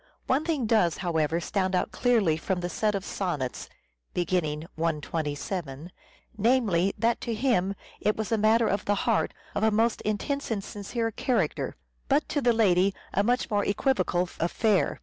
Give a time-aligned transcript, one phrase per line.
[0.25, 3.69] One thing does, however, stand out clearly from the set of sonnets
[4.15, 5.91] (beginning 127)
[6.35, 10.49] namely, that to him it was a matter of the heart, of a most intense
[10.49, 11.75] and sincere character,
[12.07, 14.99] but to the lady a much more equivocal affair.